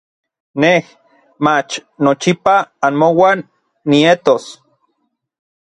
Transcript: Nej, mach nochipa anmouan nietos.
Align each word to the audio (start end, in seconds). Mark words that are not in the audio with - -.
Nej, 0.63 0.81
mach 1.45 1.69
nochipa 2.05 2.55
anmouan 2.87 3.39
nietos. 3.89 4.43